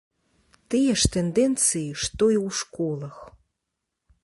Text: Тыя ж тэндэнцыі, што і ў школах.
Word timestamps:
Тыя 0.73 0.91
ж 1.01 1.11
тэндэнцыі, 1.15 1.89
што 2.05 2.23
і 2.37 2.41
ў 2.45 2.49
школах. 2.63 3.15